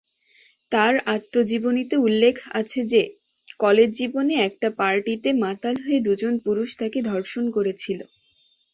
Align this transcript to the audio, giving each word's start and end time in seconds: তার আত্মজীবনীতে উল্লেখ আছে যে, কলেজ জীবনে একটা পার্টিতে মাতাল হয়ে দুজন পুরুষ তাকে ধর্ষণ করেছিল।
তার 0.71 0.93
আত্মজীবনীতে 1.07 1.95
উল্লেখ 2.01 2.35
আছে 2.53 2.79
যে, 2.91 3.01
কলেজ 3.59 3.89
জীবনে 3.99 4.35
একটা 4.47 4.67
পার্টিতে 4.79 5.29
মাতাল 5.43 5.75
হয়ে 5.81 5.99
দুজন 6.07 6.33
পুরুষ 6.45 6.69
তাকে 6.79 6.99
ধর্ষণ 7.09 7.45
করেছিল। 7.51 7.99